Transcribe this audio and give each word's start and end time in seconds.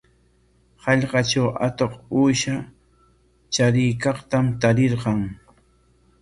Hallqatraw 0.85 1.47
atuq 1.65 1.93
uusha 2.21 2.55
chariykaqtam 3.59 4.45
tarirqan. 4.65 5.19